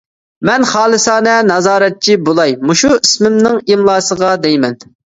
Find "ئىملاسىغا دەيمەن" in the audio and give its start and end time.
3.65-4.87